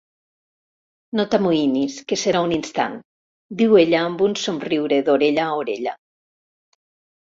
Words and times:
No 1.19 1.25
t'amoïnis, 1.33 1.99
que 2.13 2.19
serà 2.23 2.43
un 2.47 2.57
instant 2.59 2.97
–diu 3.63 3.79
ella 3.85 4.03
amb 4.09 4.27
un 4.31 4.37
somriure 4.49 5.03
d'orella 5.07 5.49
a 5.49 5.57
orella–. 5.65 5.99